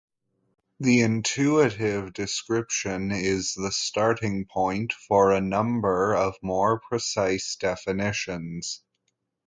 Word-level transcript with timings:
This 0.79 1.03
intuitive 1.03 2.13
description 2.13 3.11
is 3.11 3.53
the 3.53 3.71
starting 3.71 4.47
point 4.47 4.93
for 4.93 5.31
a 5.31 5.39
number 5.39 6.15
of 6.15 6.33
more 6.41 6.79
precise 6.79 7.55
definitions. 7.55 8.81